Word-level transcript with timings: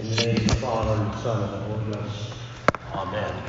In 0.00 0.10
the 0.10 0.16
name 0.16 0.36
of 0.36 0.48
the 0.48 0.54
Father, 0.56 1.00
and 1.00 1.12
the 1.12 1.22
Son, 1.22 1.42
and 1.44 1.52
the 1.52 1.58
Holy 1.58 1.92
Ghost. 1.92 2.32
Amen. 2.94 3.42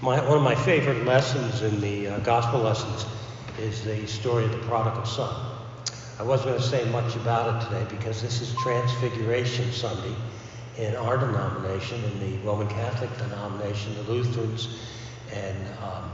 My, 0.00 0.26
one 0.26 0.38
of 0.38 0.42
my 0.42 0.54
favorite 0.54 1.04
lessons 1.04 1.60
in 1.60 1.82
the 1.82 2.06
uh, 2.06 2.18
gospel 2.20 2.60
lessons 2.60 3.04
is 3.58 3.84
the 3.84 4.06
story 4.06 4.46
of 4.46 4.52
the 4.52 4.58
prodigal 4.60 5.04
son. 5.04 5.54
I 6.18 6.22
wasn't 6.22 6.50
going 6.50 6.62
to 6.62 6.66
say 6.66 6.88
much 6.88 7.14
about 7.16 7.62
it 7.62 7.66
today 7.66 7.86
because 7.94 8.22
this 8.22 8.40
is 8.40 8.54
Transfiguration 8.62 9.70
Sunday 9.70 10.14
in 10.78 10.96
our 10.96 11.18
denomination, 11.18 12.02
in 12.02 12.18
the 12.20 12.38
Roman 12.38 12.68
Catholic 12.68 13.14
denomination, 13.18 13.94
the 13.96 14.10
Lutherans, 14.10 14.78
and 15.30 15.58
um, 15.82 16.10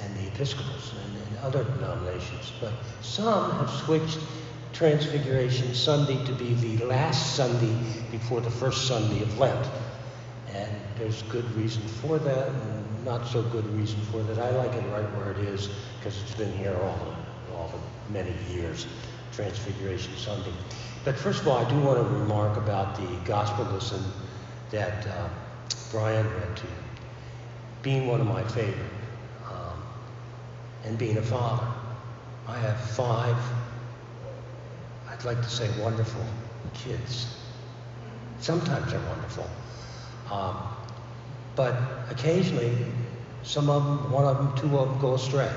and 0.00 0.16
the 0.16 0.26
Episcopals 0.28 0.94
and, 1.04 1.16
and 1.16 1.36
other 1.44 1.64
denominations. 1.64 2.50
But 2.62 2.72
some 3.02 3.50
have 3.58 3.68
switched 3.68 4.20
Transfiguration 4.72 5.74
Sunday 5.74 6.24
to 6.24 6.32
be 6.32 6.54
the 6.54 6.84
last 6.86 7.36
Sunday 7.36 7.76
before 8.10 8.40
the 8.40 8.50
first 8.50 8.86
Sunday 8.86 9.22
of 9.22 9.38
Lent. 9.38 9.68
And 10.54 10.70
there's 10.98 11.22
good 11.22 11.48
reason 11.54 11.82
for 11.82 12.18
that, 12.18 12.48
and 12.48 13.04
not 13.04 13.26
so 13.26 13.42
good 13.42 13.66
reason 13.76 14.00
for 14.10 14.22
that. 14.22 14.38
I 14.38 14.50
like 14.50 14.72
it 14.72 14.86
right 14.88 15.04
where 15.16 15.32
it 15.32 15.38
is 15.38 15.68
because 15.98 16.20
it's 16.22 16.34
been 16.34 16.52
here 16.56 16.74
all 16.74 16.98
the, 16.98 17.54
all 17.54 17.68
the 17.68 18.12
many 18.12 18.34
years, 18.50 18.86
Transfiguration 19.32 20.16
Sunday. 20.16 20.52
But 21.04 21.16
first 21.16 21.42
of 21.42 21.48
all, 21.48 21.58
I 21.58 21.68
do 21.68 21.78
want 21.80 21.98
to 21.98 22.04
remark 22.04 22.56
about 22.56 22.96
the 22.96 23.06
gospel 23.24 23.64
lesson 23.66 24.02
that 24.70 25.06
uh, 25.06 25.28
Brian 25.90 26.26
read 26.26 26.56
to 26.56 26.62
you, 26.62 26.72
being 27.82 28.06
one 28.06 28.20
of 28.20 28.26
my 28.26 28.42
favorite, 28.44 28.76
um, 29.46 29.82
and 30.84 30.96
being 30.96 31.18
a 31.18 31.22
father. 31.22 31.66
I 32.48 32.58
have 32.58 32.80
five 32.90 33.36
I'd 35.12 35.24
like 35.24 35.42
to 35.42 35.48
say 35.48 35.68
wonderful 35.80 36.24
kids. 36.72 37.36
Sometimes 38.40 38.90
they're 38.90 39.08
wonderful. 39.08 39.48
Um, 40.30 40.56
but 41.54 41.76
occasionally, 42.10 42.74
some 43.42 43.68
of 43.68 43.84
them, 43.84 44.10
one 44.10 44.24
of 44.24 44.38
them, 44.38 44.56
two 44.56 44.78
of 44.78 44.88
them 44.88 44.98
go 45.00 45.14
astray. 45.14 45.52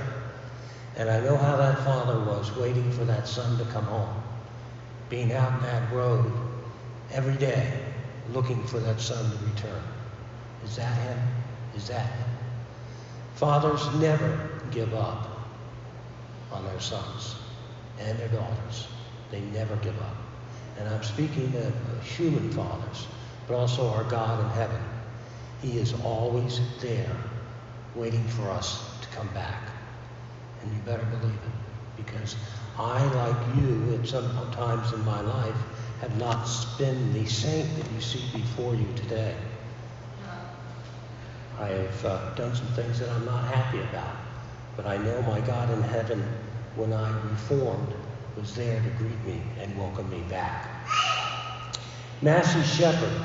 And 0.97 1.09
I 1.09 1.21
know 1.21 1.37
how 1.37 1.55
that 1.55 1.79
father 1.85 2.19
was 2.19 2.53
waiting 2.57 2.91
for 2.91 3.05
that 3.05 3.27
son 3.27 3.57
to 3.57 3.65
come 3.71 3.85
home, 3.85 4.23
being 5.09 5.31
out 5.31 5.53
in 5.59 5.65
that 5.65 5.91
road 5.93 6.31
every 7.11 7.35
day, 7.35 7.79
looking 8.33 8.61
for 8.67 8.79
that 8.79 8.99
son 8.99 9.23
to 9.31 9.45
return. 9.45 9.83
Is 10.63 10.75
that 10.75 10.93
him? 11.01 11.19
Is 11.75 11.87
that 11.87 12.05
him? 12.05 12.29
Fathers 13.35 13.85
never 13.95 14.49
give 14.71 14.93
up 14.93 15.29
on 16.51 16.65
their 16.65 16.79
sons 16.79 17.35
and 17.99 18.17
their 18.19 18.29
daughters. 18.29 18.87
They 19.35 19.41
never 19.57 19.75
give 19.77 19.99
up. 19.99 20.15
And 20.79 20.87
I'm 20.87 21.03
speaking 21.03 21.53
of 21.57 22.03
human 22.03 22.49
fathers, 22.51 23.05
but 23.47 23.55
also 23.55 23.89
our 23.89 24.05
God 24.05 24.39
in 24.39 24.49
heaven. 24.51 24.81
He 25.61 25.77
is 25.77 25.93
always 26.05 26.61
there 26.79 27.17
waiting 27.95 28.25
for 28.29 28.49
us 28.49 28.97
to 29.01 29.07
come 29.09 29.27
back. 29.33 29.61
And 30.61 30.71
you 30.71 30.79
better 30.85 31.03
believe 31.03 31.35
it, 31.35 32.05
because 32.05 32.37
I, 32.79 33.03
like 33.13 33.57
you, 33.57 33.99
at 33.99 34.07
some 34.07 34.31
times 34.53 34.93
in 34.93 35.03
my 35.03 35.19
life, 35.19 35.57
have 35.99 36.17
not 36.17 36.47
been 36.77 37.11
the 37.11 37.25
saint 37.25 37.67
that 37.75 37.91
you 37.91 37.99
see 37.99 38.23
before 38.31 38.73
you 38.73 38.87
today. 38.95 39.35
I 41.59 41.67
have 41.67 42.05
uh, 42.05 42.35
done 42.35 42.55
some 42.55 42.67
things 42.67 42.99
that 42.99 43.09
I'm 43.09 43.25
not 43.25 43.43
happy 43.53 43.81
about, 43.81 44.15
but 44.77 44.85
I 44.85 44.95
know 44.95 45.21
my 45.23 45.41
God 45.41 45.69
in 45.71 45.81
heaven, 45.81 46.23
when 46.77 46.93
I 46.93 47.09
reformed, 47.29 47.93
was 48.35 48.53
there 48.53 48.81
to 48.81 48.89
greet 48.97 49.23
me 49.25 49.41
and 49.61 49.77
welcome 49.77 50.09
me 50.09 50.21
back. 50.29 50.67
Massey 52.21 52.61
Shepherd 52.63 53.23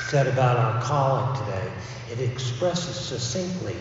said 0.00 0.26
about 0.26 0.56
our 0.56 0.82
calling 0.82 1.38
today, 1.44 1.72
it 2.12 2.20
expresses 2.20 2.94
succinctly 2.94 3.76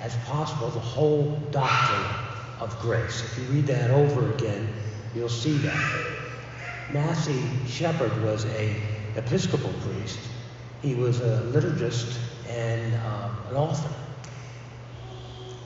as 0.00 0.16
possible 0.24 0.70
the 0.70 0.80
whole 0.80 1.36
doctrine 1.52 2.14
of 2.58 2.76
grace. 2.80 3.22
If 3.22 3.38
you 3.38 3.44
read 3.54 3.66
that 3.68 3.90
over 3.90 4.32
again, 4.32 4.68
you'll 5.14 5.28
see 5.28 5.56
that. 5.58 6.06
Massey 6.92 7.40
Shepherd 7.68 8.22
was 8.22 8.44
a 8.46 8.74
Episcopal 9.14 9.72
priest. 9.82 10.18
He 10.80 10.94
was 10.94 11.20
a 11.20 11.42
liturgist 11.52 12.18
and 12.48 12.94
uh, 12.94 13.28
an 13.50 13.56
author. 13.56 13.94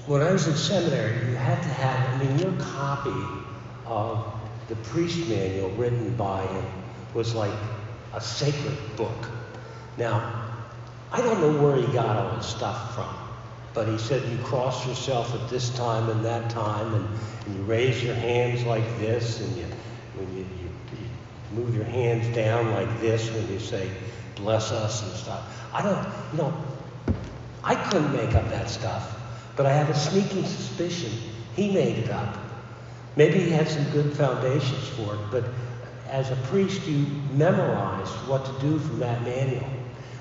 When 0.06 0.20
I 0.20 0.32
was 0.32 0.46
in 0.46 0.56
seminary, 0.56 1.30
you 1.30 1.36
had 1.36 1.62
to 1.62 1.68
have, 1.68 2.20
I 2.20 2.24
mean, 2.24 2.38
your 2.38 2.52
copy 2.60 3.10
of 3.86 4.32
the 4.68 4.76
priest 4.76 5.28
manual 5.28 5.70
written 5.70 6.14
by 6.16 6.46
him 6.46 6.64
was 7.14 7.34
like 7.34 7.56
a 8.14 8.20
sacred 8.20 8.76
book. 8.96 9.28
Now, 9.96 10.44
I 11.12 11.18
don't 11.22 11.40
know 11.40 11.62
where 11.62 11.76
he 11.76 11.86
got 11.92 12.16
all 12.16 12.36
his 12.36 12.46
stuff 12.46 12.94
from, 12.94 13.14
but 13.74 13.88
he 13.88 13.96
said 13.98 14.28
you 14.30 14.38
cross 14.44 14.86
yourself 14.86 15.34
at 15.34 15.48
this 15.48 15.70
time 15.76 16.10
and 16.10 16.24
that 16.24 16.50
time, 16.50 16.94
and, 16.94 17.08
and 17.46 17.56
you 17.56 17.62
raise 17.62 18.02
your 18.02 18.14
hands 18.14 18.64
like 18.64 18.84
this, 18.98 19.40
and 19.40 19.56
you, 19.56 19.64
when 20.16 20.36
you, 20.36 20.40
you, 20.40 20.68
you 20.98 21.58
move 21.62 21.74
your 21.74 21.84
hands 21.84 22.34
down 22.34 22.70
like 22.72 23.00
this 23.00 23.30
when 23.30 23.50
you 23.52 23.60
say, 23.60 23.88
bless 24.34 24.72
us 24.72 25.02
and 25.02 25.12
stuff. 25.12 25.70
I 25.72 25.82
don't, 25.82 26.06
you 26.32 26.38
know, 26.38 26.64
I 27.62 27.74
couldn't 27.74 28.12
make 28.12 28.34
up 28.34 28.48
that 28.50 28.68
stuff, 28.68 29.16
but 29.56 29.66
I 29.66 29.72
have 29.72 29.88
a 29.90 29.94
sneaking 29.94 30.44
suspicion 30.44 31.12
he 31.54 31.72
made 31.72 31.98
it 31.98 32.10
up. 32.10 32.36
Maybe 33.16 33.40
he 33.40 33.50
had 33.50 33.66
some 33.68 33.84
good 33.90 34.12
foundations 34.14 34.88
for 34.90 35.14
it, 35.14 35.20
but 35.30 35.44
as 36.08 36.30
a 36.30 36.36
priest, 36.48 36.86
you 36.86 37.06
memorized 37.32 38.12
what 38.28 38.44
to 38.44 38.52
do 38.60 38.78
from 38.78 38.98
that 39.00 39.22
manual. 39.22 39.66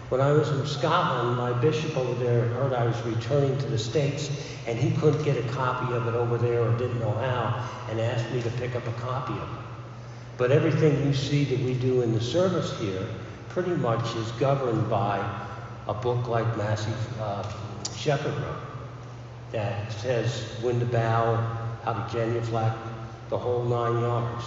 When 0.09 0.21
I 0.21 0.31
was 0.31 0.49
in 0.49 0.65
Scotland, 0.65 1.35
my 1.37 1.51
bishop 1.59 1.97
over 1.97 2.13
there 2.23 2.45
heard 2.45 2.73
I 2.73 2.85
was 2.85 2.99
returning 3.03 3.57
to 3.57 3.65
the 3.65 3.77
States, 3.77 4.29
and 4.65 4.79
he 4.79 4.95
couldn't 4.99 5.23
get 5.23 5.37
a 5.37 5.47
copy 5.49 5.93
of 5.93 6.07
it 6.07 6.13
over 6.13 6.37
there 6.37 6.61
or 6.61 6.77
didn't 6.77 6.99
know 6.99 7.11
how, 7.11 7.67
and 7.89 7.99
asked 7.99 8.31
me 8.31 8.41
to 8.41 8.49
pick 8.51 8.75
up 8.75 8.87
a 8.87 8.93
copy 8.93 9.33
of 9.33 9.41
it. 9.41 9.65
But 10.37 10.51
everything 10.51 11.05
you 11.05 11.13
see 11.13 11.43
that 11.45 11.59
we 11.59 11.73
do 11.73 12.01
in 12.01 12.13
the 12.13 12.21
service 12.21 12.77
here 12.79 13.07
pretty 13.49 13.75
much 13.75 14.15
is 14.15 14.31
governed 14.33 14.89
by 14.89 15.17
a 15.87 15.93
book 15.93 16.27
like 16.27 16.57
Massey 16.57 16.91
uh, 17.19 17.43
Shepherd 17.95 18.33
wrote 18.33 18.61
that 19.51 19.91
says 19.91 20.43
when 20.61 20.79
to 20.79 20.85
bow, 20.85 21.64
how 21.85 21.93
to 21.93 22.11
genuflect, 22.11 22.77
the 23.29 23.37
whole 23.37 23.63
nine 23.63 24.01
yards. 24.01 24.45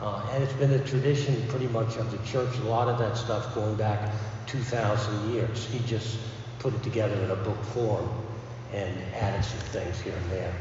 Uh, 0.00 0.22
and 0.32 0.44
it's 0.44 0.52
been 0.54 0.72
a 0.72 0.84
tradition 0.84 1.42
pretty 1.48 1.68
much 1.68 1.96
of 1.96 2.10
the 2.10 2.18
church, 2.30 2.54
a 2.58 2.68
lot 2.68 2.88
of 2.88 2.98
that 2.98 3.16
stuff 3.16 3.54
going 3.54 3.74
back 3.76 4.12
2,000 4.46 5.32
years. 5.32 5.64
He 5.66 5.78
just 5.80 6.18
put 6.58 6.74
it 6.74 6.82
together 6.82 7.14
in 7.14 7.30
a 7.30 7.36
book 7.36 7.62
form 7.64 8.08
and 8.72 8.94
added 9.14 9.44
some 9.44 9.58
things 9.60 9.98
here 10.00 10.14
and 10.14 10.30
there. 10.30 10.54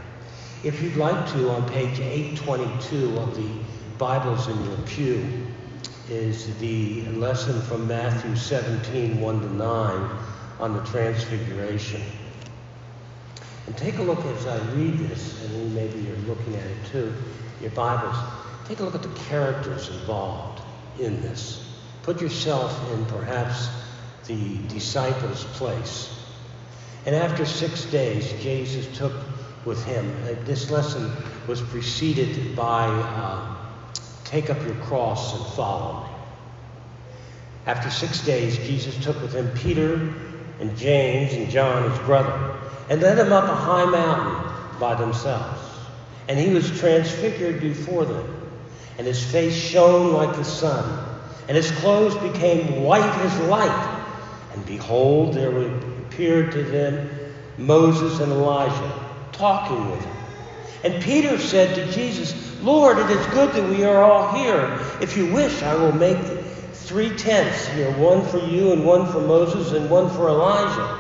If 0.63 0.81
you'd 0.81 0.95
like 0.95 1.27
to, 1.33 1.49
on 1.51 1.69
page 1.69 1.99
822 1.99 3.17
of 3.17 3.35
the 3.35 3.49
Bibles 3.97 4.47
in 4.47 4.65
your 4.65 4.77
pew 4.85 5.47
is 6.09 6.57
the 6.59 7.03
lesson 7.09 7.61
from 7.61 7.87
Matthew 7.87 8.35
17, 8.35 9.19
1 9.19 9.41
to 9.41 9.53
9 9.53 10.09
on 10.59 10.73
the 10.73 10.83
Transfiguration. 10.85 12.01
And 13.67 13.77
take 13.77 13.97
a 13.97 14.03
look 14.03 14.23
as 14.25 14.47
I 14.47 14.57
read 14.73 14.97
this, 14.99 15.43
and 15.45 15.75
maybe 15.75 15.99
you're 15.99 16.17
looking 16.27 16.55
at 16.55 16.65
it 16.65 16.85
too, 16.91 17.13
your 17.61 17.71
Bibles. 17.71 18.15
Take 18.67 18.79
a 18.79 18.83
look 18.83 18.95
at 18.95 19.03
the 19.03 19.19
characters 19.29 19.89
involved 19.89 20.61
in 20.99 21.21
this. 21.21 21.65
Put 22.03 22.21
yourself 22.21 22.91
in 22.93 23.05
perhaps 23.05 23.69
the 24.25 24.57
disciples' 24.67 25.43
place. 25.43 26.15
And 27.05 27.15
after 27.15 27.45
six 27.45 27.85
days, 27.85 28.31
Jesus 28.41 28.85
took 28.97 29.13
with 29.65 29.83
him. 29.85 30.11
Uh, 30.23 30.35
this 30.45 30.69
lesson 30.69 31.11
was 31.47 31.61
preceded 31.61 32.55
by 32.55 32.85
uh, 32.87 33.55
take 34.23 34.49
up 34.49 34.61
your 34.63 34.75
cross 34.75 35.35
and 35.35 35.53
follow 35.53 36.03
me. 36.03 36.09
After 37.65 37.89
six 37.89 38.23
days, 38.25 38.57
Jesus 38.57 39.01
took 39.03 39.19
with 39.21 39.33
him 39.33 39.51
Peter 39.55 40.13
and 40.59 40.77
James 40.77 41.33
and 41.33 41.49
John, 41.49 41.89
his 41.89 41.99
brother 41.99 42.59
and 42.89 43.01
led 43.01 43.17
them 43.17 43.31
up 43.31 43.43
a 43.45 43.55
high 43.55 43.85
mountain 43.85 44.79
by 44.79 44.95
themselves. 44.95 45.61
And 46.27 46.39
he 46.39 46.53
was 46.53 46.79
transfigured 46.79 47.61
before 47.61 48.05
them, 48.05 48.51
and 48.97 49.07
his 49.07 49.23
face 49.23 49.55
shone 49.55 50.13
like 50.13 50.35
the 50.35 50.43
sun, 50.43 51.05
and 51.47 51.55
his 51.55 51.71
clothes 51.71 52.15
became 52.17 52.83
white 52.83 53.01
as 53.01 53.39
light. 53.47 54.05
And 54.53 54.65
behold, 54.65 55.33
there 55.35 55.55
appeared 56.05 56.51
to 56.53 56.63
them 56.63 57.09
Moses 57.57 58.19
and 58.19 58.31
Elijah 58.31 58.93
talking 59.31 59.89
with 59.91 60.03
him. 60.03 60.15
And 60.83 61.03
Peter 61.03 61.37
said 61.37 61.75
to 61.75 61.91
Jesus, 61.91 62.33
Lord, 62.61 62.97
it 62.97 63.09
is 63.09 63.25
good 63.27 63.53
that 63.53 63.69
we 63.69 63.83
are 63.83 64.01
all 64.01 64.35
here. 64.35 64.79
If 65.01 65.17
you 65.17 65.31
wish, 65.31 65.61
I 65.61 65.75
will 65.75 65.91
make 65.91 66.17
three 66.89 67.15
tents 67.15 67.67
here 67.67 67.91
one 67.91 68.25
for 68.25 68.39
you, 68.39 68.73
and 68.73 68.83
one 68.83 69.05
for 69.11 69.21
Moses, 69.21 69.71
and 69.71 69.89
one 69.89 70.09
for 70.09 70.27
Elijah. 70.27 70.99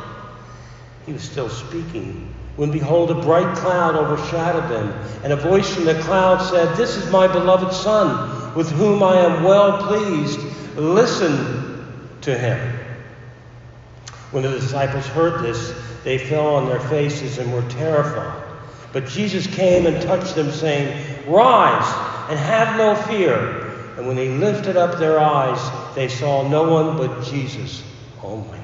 He 1.05 1.13
was 1.13 1.23
still 1.23 1.49
speaking 1.49 2.33
when 2.59 2.71
behold, 2.71 3.09
a 3.09 3.15
bright 3.15 3.55
cloud 3.55 3.95
overshadowed 3.95 4.69
them, 4.69 4.89
and 5.23 5.31
a 5.31 5.35
voice 5.37 5.73
from 5.73 5.85
the 5.85 5.97
cloud 6.01 6.41
said, 6.41 6.75
This 6.75 6.97
is 6.97 7.09
my 7.09 7.25
beloved 7.25 7.73
Son, 7.73 8.53
with 8.53 8.69
whom 8.71 9.01
I 9.01 9.15
am 9.15 9.45
well 9.45 9.87
pleased. 9.87 10.41
Listen 10.75 11.87
to 12.19 12.37
him. 12.37 12.77
When 14.31 14.43
the 14.43 14.49
disciples 14.49 15.07
heard 15.07 15.41
this, 15.41 15.73
they 16.03 16.17
fell 16.17 16.55
on 16.55 16.65
their 16.65 16.81
faces 16.81 17.37
and 17.37 17.53
were 17.53 17.67
terrified. 17.69 18.43
But 18.91 19.07
Jesus 19.07 19.47
came 19.47 19.85
and 19.85 20.01
touched 20.01 20.35
them, 20.35 20.51
saying, 20.51 21.25
Rise 21.27 22.29
and 22.29 22.37
have 22.37 22.77
no 22.77 22.93
fear. 22.93 23.95
And 23.95 24.05
when 24.05 24.17
they 24.17 24.27
lifted 24.27 24.75
up 24.75 24.99
their 24.99 25.17
eyes, 25.17 25.59
they 25.95 26.07
saw 26.07 26.47
no 26.47 26.71
one 26.71 26.97
but 26.97 27.25
Jesus 27.25 27.83
only. 28.23 28.59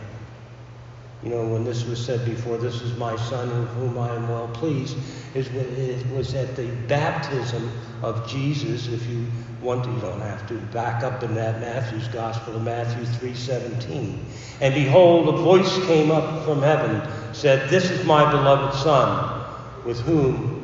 You 1.24 1.32
know, 1.32 1.48
when 1.48 1.64
this 1.64 1.86
was 1.86 2.04
said 2.04 2.24
before, 2.24 2.58
this 2.58 2.82
is 2.82 2.96
my 3.00 3.16
son 3.16 3.50
with 3.60 3.70
whom 3.70 3.98
I 3.98 4.14
am 4.14 4.30
well 4.30 4.48
pleased, 4.50 4.96
it 5.34 6.06
was 6.12 6.36
at 6.36 6.56
the 6.56 6.68
baptism 6.88 7.72
of 8.04 8.28
Jesus. 8.30 8.88
If 8.88 9.08
you 9.08 9.26
want 9.60 9.84
to, 9.86 9.90
you 9.90 10.00
don't 10.02 10.22
have 10.22 10.48
to 10.50 10.54
back 10.72 11.04
up 11.04 11.24
in 11.24 11.34
that 11.34 11.60
Matthew's 11.60 12.08
Gospel, 12.10 12.56
of 12.56 12.64
Matthew 12.64 13.06
3:17. 13.06 14.20
And 14.62 14.74
behold, 14.76 15.28
a 15.28 15.32
voice 15.32 15.84
came 15.88 16.12
up 16.12 16.46
from 16.46 16.62
heaven, 16.62 17.02
said, 17.34 17.70
"This 17.70 17.90
is 17.90 18.06
my 18.06 18.30
beloved 18.30 18.78
son, 18.78 19.42
with 19.84 20.00
whom 20.02 20.62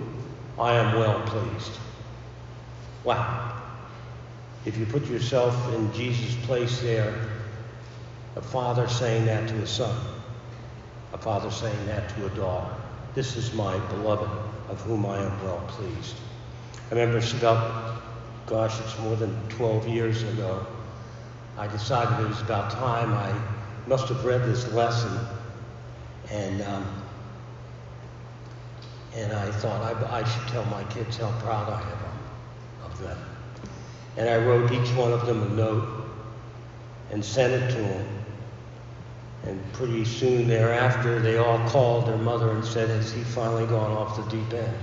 I 0.60 0.74
am 0.74 1.00
well 1.00 1.22
pleased." 1.26 1.72
Wow. 3.04 3.51
If 4.66 4.78
you 4.78 4.86
put 4.86 5.08
yourself 5.08 5.74
in 5.74 5.92
Jesus' 5.94 6.36
place 6.46 6.82
there, 6.82 7.14
a 8.36 8.42
father 8.42 8.88
saying 8.88 9.26
that 9.26 9.50
to 9.50 9.56
a 9.56 9.68
son, 9.68 9.96
a 11.14 11.18
father 11.18 11.50
saying 11.50 11.86
that 11.88 12.10
to 12.10 12.28
a 12.28 12.30
daughter. 12.30 12.74
This 13.16 13.36
is 13.36 13.54
my 13.54 13.78
beloved, 13.88 14.30
of 14.70 14.80
whom 14.82 15.06
I 15.06 15.18
am 15.18 15.44
well 15.44 15.64
pleased. 15.68 16.16
I 16.90 16.96
remember 16.96 17.26
about, 17.38 18.02
gosh, 18.46 18.80
it's 18.82 19.00
more 19.00 19.16
than 19.16 19.36
12 19.50 19.88
years 19.88 20.24
ago. 20.24 20.66
I 21.58 21.68
decided 21.68 22.24
it 22.24 22.30
was 22.30 22.42
about 22.42 22.72
time. 22.72 23.14
I 23.14 23.34
must 23.88 24.08
have 24.10 24.24
read 24.24 24.44
this 24.44 24.72
lesson, 24.72 25.20
and 26.30 26.62
um, 26.62 27.04
and 29.16 29.34
I 29.34 29.52
thought 29.52 29.82
I, 29.82 30.20
I 30.20 30.24
should 30.24 30.48
tell 30.48 30.66
my 30.66 30.84
kids 30.86 31.18
how 31.18 31.32
proud 31.40 31.68
I 31.68 31.82
am 31.82 32.92
of 32.92 33.02
them. 33.02 33.31
And 34.18 34.30
I 34.30 34.38
wrote 34.38 34.72
each 34.72 34.94
one 34.96 35.14
of 35.14 35.26
them 35.26 35.42
a 35.42 35.50
note 35.50 36.06
and 37.12 37.24
sent 37.24 37.54
it 37.54 37.76
to 37.76 37.82
them. 37.82 38.08
And 39.44 39.74
pretty 39.74 40.06
soon 40.06 40.48
thereafter, 40.48 41.20
they 41.20 41.38
all 41.38 41.58
called 41.70 42.08
their 42.08 42.18
mother 42.18 42.52
and 42.52 42.64
said, 42.64 42.90
Has 42.90 43.12
he 43.12 43.24
finally 43.24 43.66
gone 43.66 43.92
off 43.92 44.18
the 44.18 44.38
deep 44.38 44.54
end? 44.54 44.78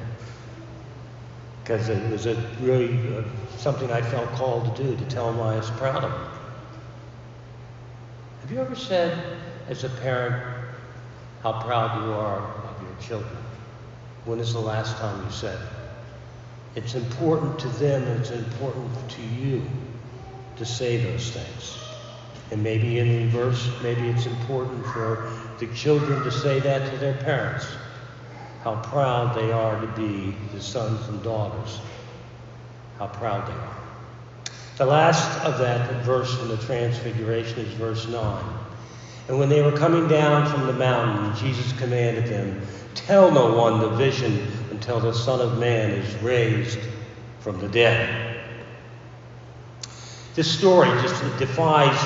Because 1.62 1.88
it 1.88 2.10
was 2.10 2.26
a 2.26 2.34
really 2.60 3.16
uh, 3.16 3.22
something 3.56 3.90
I 3.92 4.00
felt 4.00 4.28
called 4.30 4.74
to 4.74 4.82
do, 4.82 4.96
to 4.96 5.04
tell 5.04 5.30
them 5.30 5.40
I 5.40 5.56
was 5.56 5.70
proud 5.72 6.02
of 6.02 6.10
them. 6.10 6.28
Have 8.40 8.50
you 8.50 8.60
ever 8.60 8.74
said, 8.74 9.36
as 9.68 9.84
a 9.84 9.90
parent, 9.90 10.42
how 11.42 11.60
proud 11.60 12.02
you 12.02 12.12
are 12.12 12.38
of 12.40 12.82
your 12.82 12.96
children? 13.00 13.44
When 14.24 14.40
is 14.40 14.54
the 14.54 14.60
last 14.60 14.96
time 14.96 15.24
you 15.24 15.30
said 15.30 15.54
it? 15.54 15.77
It's 16.78 16.94
important 16.94 17.58
to 17.58 17.68
them 17.80 18.04
and 18.04 18.20
it's 18.20 18.30
important 18.30 19.10
to 19.10 19.22
you 19.22 19.64
to 20.58 20.64
say 20.64 20.96
those 20.98 21.32
things. 21.32 21.76
And 22.52 22.62
maybe 22.62 23.00
in 23.00 23.26
reverse, 23.26 23.68
maybe 23.82 24.08
it's 24.08 24.26
important 24.26 24.86
for 24.86 25.28
the 25.58 25.66
children 25.74 26.22
to 26.22 26.30
say 26.30 26.60
that 26.60 26.88
to 26.92 26.98
their 26.98 27.14
parents. 27.14 27.66
How 28.62 28.76
proud 28.76 29.34
they 29.34 29.50
are 29.50 29.80
to 29.80 29.88
be 29.88 30.36
the 30.54 30.62
sons 30.62 31.08
and 31.08 31.20
daughters. 31.24 31.80
How 33.00 33.08
proud 33.08 33.48
they 33.48 33.54
are. 33.54 33.76
The 34.76 34.86
last 34.86 35.44
of 35.44 35.58
that 35.58 36.04
verse 36.04 36.40
in 36.40 36.46
the 36.46 36.58
Transfiguration 36.58 37.58
is 37.58 37.74
verse 37.74 38.06
9. 38.06 38.44
And 39.26 39.36
when 39.36 39.48
they 39.48 39.62
were 39.62 39.76
coming 39.76 40.06
down 40.06 40.48
from 40.48 40.68
the 40.68 40.74
mountain, 40.74 41.34
Jesus 41.44 41.76
commanded 41.76 42.26
them, 42.26 42.62
Tell 42.94 43.32
no 43.32 43.52
one 43.52 43.80
the 43.80 43.90
vision 43.90 44.46
until 44.78 45.00
the 45.00 45.12
Son 45.12 45.40
of 45.40 45.58
Man 45.58 45.90
is 45.90 46.14
raised 46.22 46.78
from 47.40 47.58
the 47.58 47.68
dead. 47.68 48.38
This 50.36 50.48
story 50.56 50.88
just 51.02 51.20
defies 51.36 51.98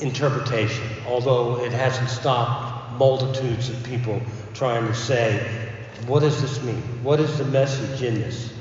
interpretation, 0.00 0.86
although 1.08 1.58
it 1.64 1.72
hasn't 1.72 2.08
stopped 2.08 2.92
multitudes 2.92 3.70
of 3.70 3.82
people 3.82 4.22
trying 4.54 4.86
to 4.86 4.94
say, 4.94 5.68
what 6.06 6.20
does 6.20 6.40
this 6.40 6.62
mean? 6.62 6.80
What 7.02 7.18
is 7.18 7.36
the 7.38 7.44
message 7.46 8.02
in 8.02 8.14
this? 8.14 8.52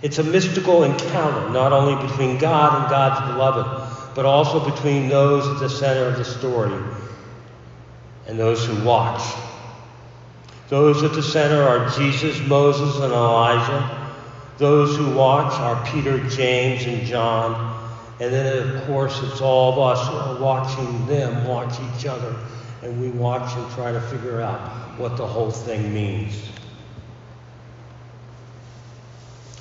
It's 0.00 0.16
a 0.16 0.24
mystical 0.24 0.84
encounter, 0.84 1.50
not 1.50 1.74
only 1.74 2.02
between 2.08 2.38
God 2.38 2.80
and 2.80 2.90
God's 2.90 3.30
beloved, 3.30 4.14
but 4.14 4.24
also 4.24 4.64
between 4.70 5.10
those 5.10 5.46
at 5.46 5.58
the 5.58 5.68
center 5.68 6.06
of 6.06 6.16
the 6.16 6.24
story 6.24 6.82
and 8.26 8.38
those 8.38 8.64
who 8.64 8.82
watch. 8.82 9.20
Those 10.68 11.02
at 11.02 11.14
the 11.14 11.22
center 11.22 11.62
are 11.62 11.88
Jesus, 11.90 12.38
Moses, 12.46 12.96
and 12.96 13.12
Elijah. 13.12 14.12
Those 14.58 14.96
who 14.96 15.14
watch 15.14 15.52
are 15.54 15.82
Peter, 15.86 16.18
James, 16.28 16.84
and 16.84 17.06
John. 17.06 17.74
And 18.20 18.32
then, 18.32 18.76
of 18.76 18.86
course, 18.86 19.18
it's 19.22 19.40
all 19.40 19.72
of 19.72 19.78
us 19.78 20.40
watching 20.40 21.06
them 21.06 21.46
watch 21.46 21.74
each 21.80 22.06
other. 22.06 22.36
And 22.82 23.00
we 23.00 23.08
watch 23.08 23.50
and 23.56 23.70
try 23.72 23.92
to 23.92 24.00
figure 24.02 24.42
out 24.42 24.60
what 24.98 25.16
the 25.16 25.26
whole 25.26 25.50
thing 25.50 25.94
means. 25.94 26.34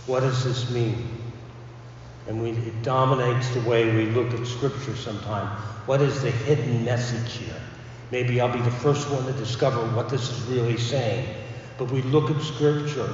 What 0.08 0.22
does 0.22 0.44
this 0.44 0.70
mean? 0.72 1.08
And 2.28 2.42
we, 2.42 2.50
it 2.52 2.82
dominates 2.82 3.50
the 3.50 3.62
way 3.62 3.94
we 3.96 4.08
look 4.08 4.34
at 4.34 4.46
Scripture 4.46 4.96
sometimes. 4.96 5.50
What 5.86 6.02
is 6.02 6.22
the 6.22 6.32
hidden 6.32 6.84
message 6.84 7.34
here? 7.34 7.62
Maybe 8.12 8.40
I'll 8.40 8.52
be 8.52 8.62
the 8.62 8.72
first 8.72 9.10
one 9.10 9.26
to 9.26 9.34
discover 9.34 9.82
what 9.96 10.10
this 10.10 10.30
is 10.30 10.42
really 10.44 10.78
saying. 10.78 11.28
But 11.78 11.92
we 11.92 12.02
look 12.04 12.32
at 12.32 12.42
Scripture 12.42 13.14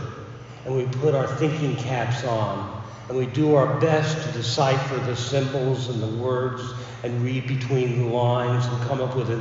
and 0.66 0.76
we 0.76 0.86
put 0.86 1.16
our 1.16 1.28
thinking 1.28 1.76
caps 1.76 2.24
on 2.24 2.84
and 3.10 3.18
we 3.18 3.26
do 3.26 3.56
our 3.56 3.80
best 3.80 4.26
to 4.26 4.32
decipher 4.34 4.98
the 4.98 5.16
symbols 5.16 5.90
and 5.90 6.02
the 6.02 6.24
words 6.24 6.64
and 7.04 7.22
read 7.22 7.48
between 7.48 8.00
the 8.00 8.06
lines 8.06 8.66
and 8.66 8.82
come 8.84 9.02
up 9.02 9.16
with 9.16 9.30
a, 9.30 9.36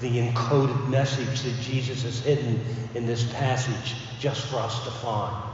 the 0.00 0.18
encoded 0.18 0.88
message 0.88 1.42
that 1.42 1.60
Jesus 1.60 2.02
has 2.04 2.20
hidden 2.20 2.64
in 2.94 3.04
this 3.04 3.30
passage 3.34 3.96
just 4.18 4.46
for 4.46 4.56
us 4.56 4.82
to 4.84 4.90
find. 4.90 5.51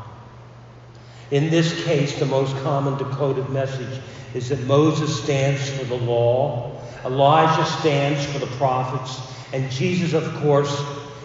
In 1.30 1.50
this 1.50 1.84
case, 1.84 2.18
the 2.18 2.26
most 2.26 2.56
common 2.62 2.96
decoded 2.96 3.48
message 3.50 4.00
is 4.34 4.48
that 4.48 4.60
Moses 4.64 5.22
stands 5.22 5.68
for 5.70 5.84
the 5.84 5.96
law, 5.96 6.80
Elijah 7.04 7.64
stands 7.64 8.24
for 8.26 8.38
the 8.38 8.46
prophets, 8.56 9.20
and 9.52 9.70
Jesus, 9.70 10.14
of 10.14 10.34
course, 10.40 10.82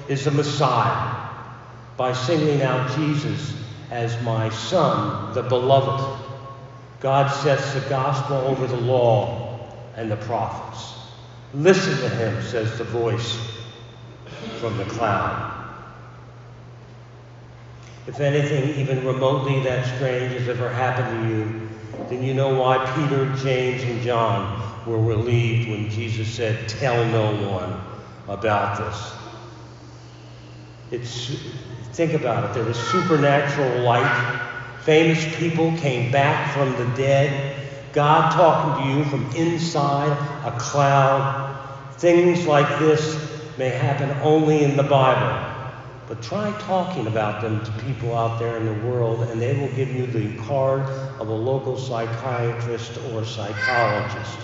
is 0.07 0.25
the 0.25 0.31
Messiah 0.31 1.29
by 1.95 2.13
singling 2.13 2.61
out 2.61 2.95
Jesus 2.97 3.53
as 3.91 4.21
my 4.23 4.49
son, 4.49 5.33
the 5.33 5.43
beloved. 5.43 6.21
God 6.99 7.27
sets 7.27 7.73
the 7.73 7.81
gospel 7.89 8.37
over 8.37 8.65
the 8.67 8.77
law 8.77 9.59
and 9.95 10.09
the 10.09 10.17
prophets. 10.17 10.93
Listen 11.53 11.97
to 11.97 12.09
him, 12.09 12.41
says 12.41 12.77
the 12.77 12.83
voice 12.83 13.37
from 14.59 14.77
the 14.77 14.85
cloud. 14.85 15.52
If 18.05 18.19
anything 18.19 18.77
even 18.79 19.05
remotely 19.05 19.61
that 19.61 19.95
strange 19.95 20.33
has 20.33 20.49
ever 20.49 20.67
happened 20.69 21.23
to 21.23 21.29
you, 21.29 21.69
then 22.09 22.21
you 22.21 22.33
know 22.33 22.59
why 22.59 22.77
Peter, 22.95 23.33
James, 23.37 23.81
and 23.83 24.01
John 24.01 24.61
were 24.85 24.99
relieved 24.99 25.69
when 25.69 25.89
Jesus 25.89 26.27
said, 26.27 26.67
Tell 26.67 27.05
no 27.05 27.49
one 27.49 27.81
about 28.27 28.77
this. 28.77 29.13
It's, 30.91 31.41
think 31.95 32.13
about 32.13 32.49
it. 32.49 32.53
There 32.53 32.65
was 32.65 32.77
supernatural 32.77 33.83
light. 33.83 34.41
Famous 34.81 35.23
people 35.37 35.75
came 35.77 36.11
back 36.11 36.53
from 36.53 36.71
the 36.73 36.85
dead. 36.97 37.57
God 37.93 38.33
talking 38.33 38.83
to 38.83 38.97
you 38.97 39.05
from 39.05 39.33
inside 39.33 40.11
a 40.45 40.51
cloud. 40.59 41.57
Things 41.99 42.45
like 42.45 42.79
this 42.79 43.17
may 43.57 43.69
happen 43.69 44.09
only 44.21 44.63
in 44.63 44.75
the 44.75 44.83
Bible. 44.83 45.52
But 46.07 46.21
try 46.21 46.51
talking 46.59 47.07
about 47.07 47.41
them 47.41 47.63
to 47.63 47.71
people 47.83 48.15
out 48.15 48.39
there 48.39 48.57
in 48.57 48.65
the 48.65 48.87
world, 48.87 49.21
and 49.29 49.41
they 49.41 49.57
will 49.57 49.73
give 49.75 49.89
you 49.89 50.05
the 50.05 50.35
card 50.43 50.81
of 51.19 51.29
a 51.29 51.33
local 51.33 51.77
psychiatrist 51.77 52.97
or 53.11 53.25
psychologist. 53.25 54.39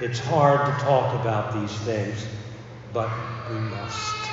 It's 0.00 0.20
hard 0.20 0.64
to 0.66 0.84
talk 0.84 1.20
about 1.20 1.54
these 1.54 1.76
things 1.80 2.26
but 2.92 3.10
we 3.50 3.58
must. 3.58 4.30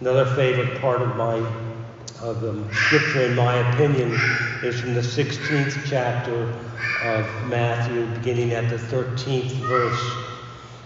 Another 0.00 0.26
favorite 0.34 0.80
part 0.80 1.02
of 1.02 1.16
my 1.16 1.36
of 2.20 2.40
the 2.40 2.74
scripture, 2.74 3.22
in 3.22 3.36
my 3.36 3.54
opinion, 3.70 4.12
is 4.64 4.80
from 4.80 4.94
the 4.94 5.00
16th 5.00 5.86
chapter 5.86 6.52
of 7.04 7.48
Matthew, 7.48 8.06
beginning 8.16 8.52
at 8.52 8.68
the 8.68 8.76
13th 8.76 9.52
verse. 9.68 10.12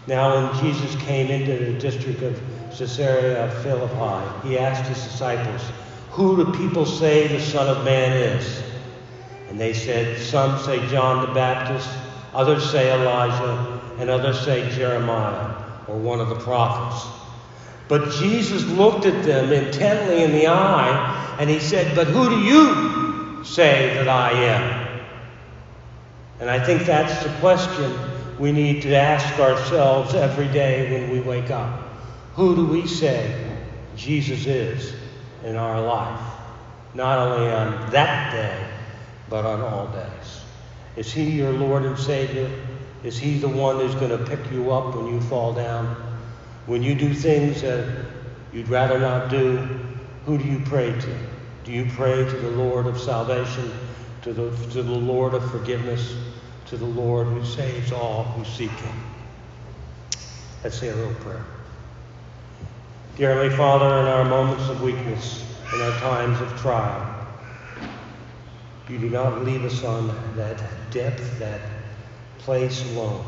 Now, 0.07 0.35
when 0.35 0.63
Jesus 0.63 0.95
came 1.03 1.31
into 1.31 1.73
the 1.73 1.79
district 1.79 2.21
of 2.21 2.39
Caesarea 2.79 3.51
Philippi, 3.63 4.49
he 4.49 4.59
asked 4.59 4.89
his 4.89 5.03
disciples, 5.03 5.63
Who 6.11 6.37
do 6.37 6.53
people 6.53 6.87
say 6.87 7.29
the 7.29 7.41
Son 7.41 7.69
of 7.69 7.85
Man 7.85 8.17
is? 8.17 8.63
And 9.49 9.61
they 9.61 9.73
said, 9.73 10.19
Some 10.21 10.59
say 10.61 10.87
John 10.89 11.27
the 11.27 11.35
Baptist, 11.35 11.89
others 12.33 12.71
say 12.71 12.93
Elijah, 12.93 13.81
and 13.99 14.09
others 14.09 14.41
say 14.41 14.69
Jeremiah 14.71 15.55
or 15.87 15.99
one 15.99 16.21
of 16.21 16.29
the 16.29 16.37
prophets. 16.37 17.07
But 17.89 18.11
Jesus 18.13 18.65
looked 18.65 19.05
at 19.05 19.23
them 19.25 19.53
intently 19.53 20.23
in 20.23 20.33
the 20.33 20.47
eye 20.47 21.37
and 21.39 21.51
he 21.51 21.59
said, 21.59 21.95
But 21.95 22.07
who 22.07 22.31
do 22.31 22.41
you 22.41 23.45
say 23.45 23.93
that 23.95 24.09
I 24.09 24.33
am? 24.33 25.03
And 26.41 26.49
I 26.49 26.59
think 26.65 26.85
that's 26.85 27.23
the 27.23 27.31
question 27.41 27.93
we 28.39 28.51
need 28.51 28.83
to 28.83 28.95
ask 28.97 29.39
ourselves 29.39 30.15
every 30.15 30.49
day 30.49 30.91
when 30.91 31.11
we 31.11 31.21
wake 31.21 31.51
up. 31.51 31.82
Who 32.35 32.57
do 32.57 32.67
we 32.67 32.87
say 32.87 33.59
Jesus 33.95 34.47
is 34.47 34.95
in 35.45 35.57
our 35.57 35.83
life? 35.83 36.21
Not 36.95 37.19
only 37.19 37.51
on 37.53 37.91
that 37.91 38.33
day, 38.33 38.67
but 39.29 39.45
on 39.45 39.61
all 39.61 39.87
days. 39.89 40.43
Is 40.97 41.13
He 41.13 41.31
your 41.31 41.53
Lord 41.53 41.85
and 41.85 41.99
Savior? 41.99 42.51
Is 43.03 43.19
He 43.19 43.39
the 43.39 43.49
one 43.49 43.81
who's 43.81 43.95
going 43.95 44.11
to 44.11 44.25
pick 44.25 44.51
you 44.51 44.73
up 44.73 44.95
when 44.95 45.07
you 45.07 45.21
fall 45.21 45.53
down? 45.53 45.97
When 46.67 46.83
you 46.83 46.95
do 46.95 47.13
things 47.13 47.63
that 47.63 48.07
you'd 48.53 48.69
rather 48.69 48.99
not 48.99 49.31
do, 49.31 49.57
who 50.25 50.39
do 50.39 50.45
you 50.45 50.61
pray 50.65 50.93
to? 50.93 51.19
Do 51.65 51.73
you 51.73 51.91
pray 51.95 52.25
to 52.25 52.37
the 52.37 52.51
Lord 52.51 52.87
of 52.87 53.01
salvation, 53.01 53.73
to 54.23 54.33
the, 54.33 54.51
to 54.69 54.83
the 54.83 54.93
Lord 54.93 55.35
of 55.35 55.51
forgiveness, 55.51 56.15
to 56.67 56.77
the 56.77 56.87
Lord 56.87 57.27
who 57.27 57.45
saves 57.45 57.93
all 57.93 58.25
who 58.25 58.45
seek 58.45 58.71
Him? 58.71 59.01
Let's 60.65 60.79
say 60.79 60.89
a 60.89 60.95
little 60.95 61.15
prayer. 61.15 61.45
Dear 63.15 63.35
Heavenly 63.35 63.55
Father, 63.55 63.85
in 64.01 64.07
our 64.07 64.25
moments 64.25 64.71
of 64.71 64.81
weakness, 64.81 65.45
in 65.75 65.83
our 65.83 65.99
times 65.99 66.41
of 66.41 66.59
trial, 66.59 67.27
you 68.89 68.99
do 68.99 69.11
not 69.11 69.45
leave 69.45 69.67
us 69.67 69.85
on 69.85 70.09
that 70.37 70.63
depth, 70.91 71.39
that 71.39 71.61
place 72.39 72.83
alone. 72.93 73.23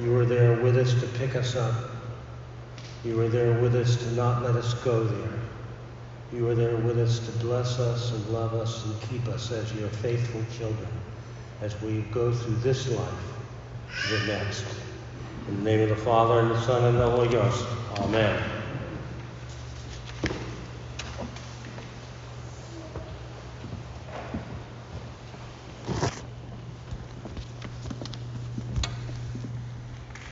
You 0.00 0.18
are 0.18 0.24
there 0.24 0.60
with 0.60 0.76
us 0.76 0.94
to 1.00 1.06
pick 1.16 1.36
us 1.36 1.54
up. 1.54 1.90
You 3.04 3.20
are 3.20 3.28
there 3.28 3.52
with 3.60 3.76
us 3.76 3.94
to 4.02 4.10
not 4.14 4.42
let 4.42 4.56
us 4.56 4.74
go 4.74 5.04
there. 5.04 5.38
You 6.32 6.48
are 6.48 6.56
there 6.56 6.76
with 6.76 6.98
us 6.98 7.20
to 7.20 7.30
bless 7.38 7.78
us 7.78 8.10
and 8.10 8.28
love 8.30 8.52
us 8.52 8.84
and 8.84 9.00
keep 9.02 9.28
us 9.28 9.52
as 9.52 9.72
your 9.74 9.90
faithful 9.90 10.44
children 10.58 10.88
as 11.60 11.80
we 11.82 12.00
go 12.10 12.32
through 12.32 12.56
this 12.56 12.88
life 12.88 13.24
to 14.02 14.08
the 14.08 14.26
next. 14.26 14.64
In 15.46 15.62
the 15.62 15.70
name 15.70 15.80
of 15.82 15.88
the 15.90 15.96
Father, 16.04 16.40
and 16.40 16.50
the 16.50 16.60
Son, 16.62 16.84
and 16.84 16.98
the 16.98 17.08
Holy 17.08 17.28
Ghost. 17.28 17.64
Amen. 17.98 18.51